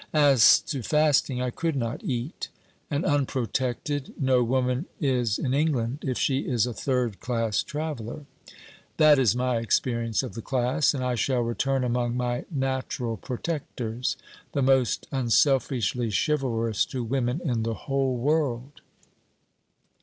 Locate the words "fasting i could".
0.81-1.75